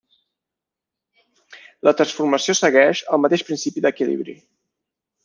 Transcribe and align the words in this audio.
La 1.87 1.93
transformació 1.99 2.57
segueix 2.61 3.03
el 3.11 3.21
mateix 3.27 3.45
principi 3.51 3.85
d'equilibri. 3.87 4.37